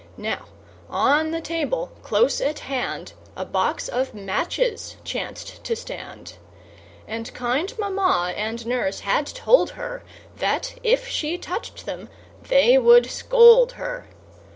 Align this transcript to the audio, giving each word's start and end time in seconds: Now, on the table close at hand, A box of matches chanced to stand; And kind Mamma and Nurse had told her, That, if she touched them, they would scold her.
Now, 0.17 0.45
on 0.89 1.29
the 1.29 1.41
table 1.41 1.91
close 2.01 2.41
at 2.41 2.57
hand, 2.61 3.13
A 3.37 3.45
box 3.45 3.87
of 3.87 4.15
matches 4.15 4.97
chanced 5.03 5.63
to 5.63 5.75
stand; 5.75 6.37
And 7.07 7.31
kind 7.35 7.71
Mamma 7.77 8.33
and 8.35 8.65
Nurse 8.65 9.01
had 9.01 9.27
told 9.27 9.69
her, 9.77 10.03
That, 10.37 10.73
if 10.81 11.07
she 11.07 11.37
touched 11.37 11.85
them, 11.85 12.09
they 12.41 12.79
would 12.79 13.11
scold 13.11 13.73
her. 13.73 14.07